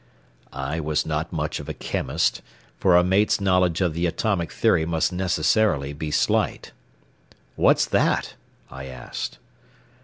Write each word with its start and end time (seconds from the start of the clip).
I 0.55 0.79
was 0.79 1.05
not 1.05 1.31
much 1.31 1.59
of 1.59 1.69
a 1.69 1.75
chemist; 1.75 2.41
for 2.79 2.95
a 2.97 3.03
mate's 3.03 3.39
knowledge 3.39 3.81
of 3.81 3.93
the 3.93 4.07
atomic 4.07 4.51
theory 4.51 4.83
must 4.83 5.13
necessarily 5.13 5.93
be 5.93 6.09
slight. 6.09 6.71
"What's 7.55 7.85
that?" 7.85 8.33
I 8.71 8.85
asked. 8.85 9.37